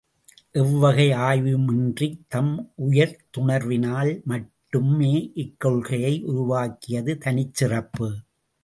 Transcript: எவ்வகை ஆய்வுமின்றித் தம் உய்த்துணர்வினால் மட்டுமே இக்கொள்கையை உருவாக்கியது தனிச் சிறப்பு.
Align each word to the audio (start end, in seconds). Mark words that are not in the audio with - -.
எவ்வகை 0.55 1.05
ஆய்வுமின்றித் 1.19 2.17
தம் 2.27 2.49
உய்த்துணர்வினால் 2.85 4.11
மட்டுமே 4.25 5.13
இக்கொள்கையை 5.35 6.13
உருவாக்கியது 6.25 7.17
தனிச் 7.17 7.53
சிறப்பு. 7.53 8.09